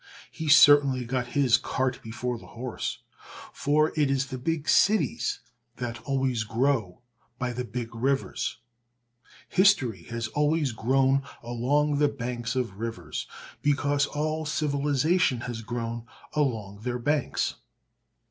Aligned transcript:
He 0.31 0.47
certainly 0.47 1.05
got 1.05 1.27
his 1.37 1.57
"cart 1.57 2.01
before 2.01 2.39
the 2.39 2.47
horse," 2.57 3.03
for 3.53 3.89
it 3.95 4.09
is 4.09 4.25
the 4.25 4.39
big 4.39 4.67
cities 4.67 5.41
that 5.75 6.01
always 6.05 6.43
grow 6.43 7.01
by 7.37 7.53
the 7.53 7.63
big 7.65 7.93
rivers. 7.93 8.57
History 9.47 10.01
has 10.05 10.27
always 10.29 10.71
grown 10.71 11.21
along 11.43 11.99
the 11.99 12.07
banks 12.09 12.55
of 12.55 12.79
rivers, 12.79 13.27
because 13.61 14.07
all 14.07 14.43
civilization 14.43 15.41
has 15.41 15.61
grown 15.61 16.07
along 16.33 16.79
their 16.79 16.97
banks. 16.97 17.57